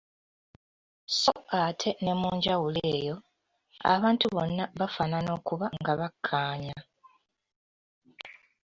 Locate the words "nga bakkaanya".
5.79-6.77